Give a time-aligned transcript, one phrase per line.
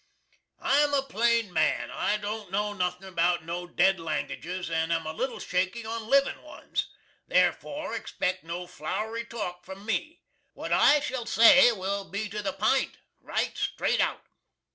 [0.63, 1.91] I'm a plane man.
[1.91, 6.41] I don't know nothin about no ded languages and am a little shaky on livin
[6.41, 6.89] ones.
[7.29, 10.23] There4, expect no flowry talk from me.
[10.53, 14.25] What I shall say will be to the pint, right strate out.